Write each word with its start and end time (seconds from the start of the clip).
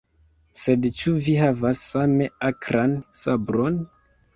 Sed 0.61 0.87
ĉu 1.01 1.13
vi 1.27 1.37
havas 1.43 1.85
same 1.93 2.33
akran 2.53 3.01
sabron? 3.23 3.83